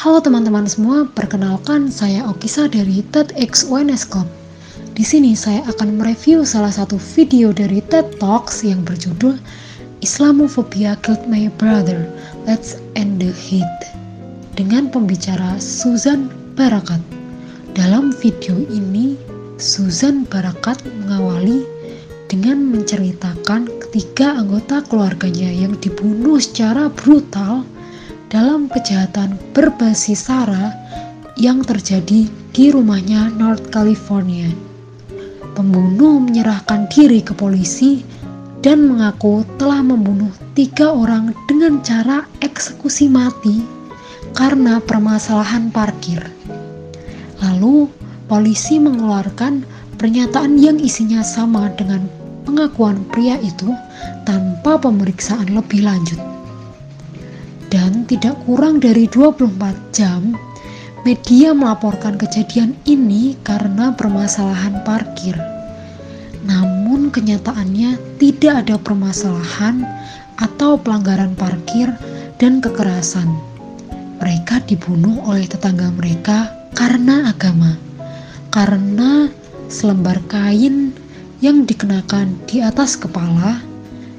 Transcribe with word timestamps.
Halo 0.00 0.16
teman-teman 0.16 0.64
semua, 0.64 1.04
perkenalkan 1.12 1.92
saya 1.92 2.24
Okisa 2.24 2.72
dari 2.72 3.04
TEDx 3.12 3.68
UNS 3.68 4.08
Club. 4.08 4.24
Di 4.96 5.04
sini 5.04 5.36
saya 5.36 5.60
akan 5.68 6.00
mereview 6.00 6.40
salah 6.40 6.72
satu 6.72 6.96
video 6.96 7.52
dari 7.52 7.84
TED 7.84 8.16
Talks 8.16 8.64
yang 8.64 8.80
berjudul 8.80 9.36
Islamophobia 10.00 10.96
Killed 11.04 11.28
My 11.28 11.52
Brother, 11.60 12.08
Let's 12.48 12.80
End 12.96 13.20
the 13.20 13.28
Hate 13.28 13.92
dengan 14.56 14.88
pembicara 14.88 15.60
Susan 15.60 16.32
Barakat. 16.56 17.04
Dalam 17.76 18.16
video 18.24 18.56
ini, 18.72 19.20
Susan 19.60 20.24
Barakat 20.24 20.80
mengawali 20.80 21.60
dengan 22.32 22.72
menceritakan 22.72 23.68
ketiga 23.84 24.32
anggota 24.32 24.80
keluarganya 24.80 25.52
yang 25.52 25.76
dibunuh 25.76 26.40
secara 26.40 26.88
brutal 26.88 27.68
dalam 28.30 28.70
kejahatan 28.70 29.34
berbasis 29.50 30.30
SARA 30.30 30.70
yang 31.34 31.66
terjadi 31.66 32.30
di 32.54 32.64
rumahnya 32.70 33.34
North 33.34 33.74
California. 33.74 34.46
Pembunuh 35.58 36.22
menyerahkan 36.22 36.86
diri 36.94 37.26
ke 37.26 37.34
polisi 37.34 38.06
dan 38.62 38.86
mengaku 38.86 39.42
telah 39.58 39.82
membunuh 39.82 40.30
tiga 40.54 40.94
orang 40.94 41.34
dengan 41.50 41.82
cara 41.82 42.22
eksekusi 42.38 43.10
mati 43.10 43.66
karena 44.38 44.78
permasalahan 44.78 45.74
parkir. 45.74 46.22
Lalu, 47.42 47.90
polisi 48.30 48.78
mengeluarkan 48.78 49.66
pernyataan 49.98 50.54
yang 50.54 50.78
isinya 50.78 51.26
sama 51.26 51.66
dengan 51.74 52.06
pengakuan 52.46 53.02
pria 53.10 53.42
itu 53.42 53.74
tanpa 54.22 54.78
pemeriksaan 54.78 55.50
lebih 55.50 55.82
lanjut 55.82 56.29
dan 57.70 58.04
tidak 58.10 58.34
kurang 58.44 58.82
dari 58.82 59.06
24 59.06 59.48
jam 59.94 60.34
media 61.06 61.56
melaporkan 61.56 62.20
kejadian 62.20 62.76
ini 62.84 63.38
karena 63.40 63.94
permasalahan 63.96 64.84
parkir. 64.84 65.32
Namun 66.44 67.08
kenyataannya 67.08 67.96
tidak 68.20 68.66
ada 68.66 68.76
permasalahan 68.76 69.86
atau 70.36 70.76
pelanggaran 70.76 71.32
parkir 71.38 71.88
dan 72.36 72.60
kekerasan. 72.60 73.28
Mereka 74.20 74.68
dibunuh 74.68 75.24
oleh 75.24 75.48
tetangga 75.48 75.88
mereka 75.96 76.52
karena 76.76 77.32
agama. 77.32 77.76
Karena 78.50 79.30
selembar 79.70 80.18
kain 80.26 80.92
yang 81.40 81.64
dikenakan 81.64 82.36
di 82.44 82.60
atas 82.60 82.98
kepala 82.98 83.62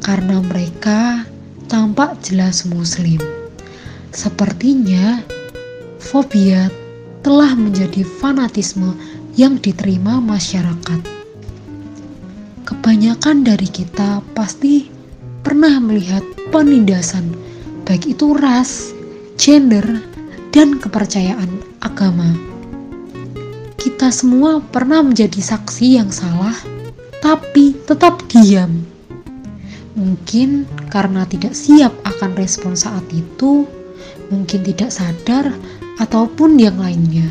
karena 0.00 0.40
mereka 0.40 1.26
tampak 1.72 2.20
jelas 2.20 2.68
muslim. 2.68 3.16
Sepertinya 4.12 5.24
fobia 5.96 6.68
telah 7.24 7.56
menjadi 7.56 8.04
fanatisme 8.20 8.92
yang 9.40 9.56
diterima 9.56 10.20
masyarakat. 10.20 11.00
Kebanyakan 12.68 13.48
dari 13.48 13.64
kita 13.64 14.20
pasti 14.36 14.92
pernah 15.40 15.80
melihat 15.80 16.20
penindasan, 16.52 17.32
baik 17.88 18.04
itu 18.04 18.36
ras, 18.36 18.92
gender, 19.40 20.04
dan 20.52 20.76
kepercayaan 20.76 21.48
agama. 21.80 22.36
Kita 23.80 24.12
semua 24.12 24.60
pernah 24.60 25.00
menjadi 25.00 25.40
saksi 25.40 25.96
yang 25.96 26.12
salah, 26.12 26.54
tapi 27.24 27.72
tetap 27.88 28.20
diam 28.28 28.91
Mungkin 29.92 30.64
karena 30.88 31.28
tidak 31.28 31.52
siap 31.52 31.92
akan 32.08 32.32
respon 32.36 32.72
saat 32.72 33.04
itu, 33.12 33.68
mungkin 34.32 34.64
tidak 34.64 34.88
sadar, 34.88 35.52
ataupun 36.00 36.56
yang 36.56 36.80
lainnya. 36.80 37.28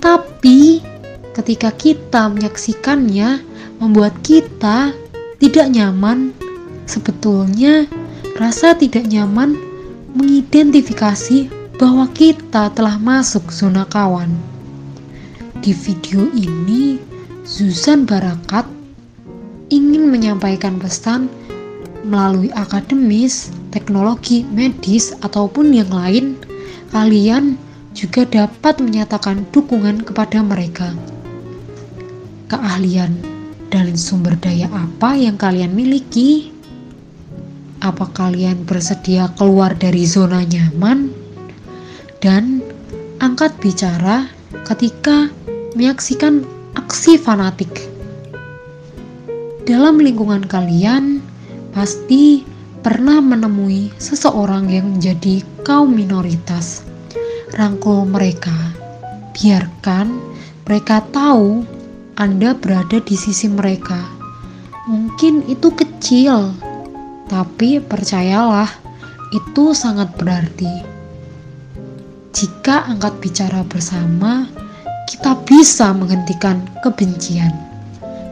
Tapi, 0.00 0.80
ketika 1.36 1.68
kita 1.76 2.32
menyaksikannya, 2.32 3.44
membuat 3.80 4.16
kita 4.24 4.96
tidak 5.36 5.66
nyaman. 5.68 6.32
Sebetulnya, 6.88 7.88
rasa 8.36 8.72
tidak 8.76 9.08
nyaman 9.08 9.56
mengidentifikasi 10.16 11.48
bahwa 11.76 12.08
kita 12.12 12.72
telah 12.72 12.96
masuk 13.00 13.48
zona 13.52 13.84
kawan. 13.88 14.32
Di 15.60 15.72
video 15.72 16.28
ini, 16.36 17.00
Zuzan 17.44 18.04
Barakat 18.04 18.68
ingin 19.74 20.06
menyampaikan 20.06 20.78
pesan 20.78 21.26
melalui 22.06 22.54
akademis, 22.54 23.50
teknologi, 23.74 24.46
medis, 24.54 25.10
ataupun 25.26 25.74
yang 25.74 25.90
lain, 25.90 26.38
kalian 26.94 27.58
juga 27.90 28.22
dapat 28.22 28.78
menyatakan 28.78 29.42
dukungan 29.50 30.06
kepada 30.06 30.38
mereka. 30.46 30.94
Keahlian 32.46 33.18
dan 33.72 33.98
sumber 33.98 34.38
daya 34.38 34.70
apa 34.70 35.18
yang 35.18 35.34
kalian 35.34 35.74
miliki? 35.74 36.54
Apa 37.82 38.06
kalian 38.14 38.62
bersedia 38.62 39.26
keluar 39.34 39.74
dari 39.74 40.06
zona 40.06 40.46
nyaman? 40.46 41.10
Dan 42.22 42.62
angkat 43.18 43.52
bicara 43.58 44.30
ketika 44.64 45.28
menyaksikan 45.74 46.46
aksi 46.78 47.18
fanatik 47.18 47.93
dalam 49.64 49.96
lingkungan 49.96 50.44
kalian, 50.44 51.24
pasti 51.72 52.44
pernah 52.84 53.16
menemui 53.24 53.88
seseorang 53.96 54.68
yang 54.68 54.96
menjadi 54.96 55.40
kaum 55.64 55.88
minoritas. 55.96 56.84
Rangkul 57.56 58.04
mereka, 58.04 58.52
biarkan 59.32 60.20
mereka 60.68 61.00
tahu 61.08 61.64
Anda 62.20 62.52
berada 62.52 63.00
di 63.00 63.16
sisi 63.16 63.48
mereka. 63.48 64.04
Mungkin 64.84 65.48
itu 65.48 65.72
kecil, 65.72 66.52
tapi 67.32 67.80
percayalah, 67.80 68.68
itu 69.32 69.72
sangat 69.72 70.12
berarti. 70.20 70.84
Jika 72.36 72.84
angkat 72.84 73.16
bicara 73.24 73.64
bersama, 73.64 74.44
kita 75.08 75.40
bisa 75.48 75.96
menghentikan 75.96 76.60
kebencian. 76.84 77.73